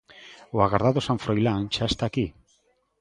O 0.55 0.57
agardado 0.65 0.99
San 1.07 1.17
Froilán 1.23 1.61
xa 1.75 1.85
está 1.91 2.03
aquí. 2.07 2.25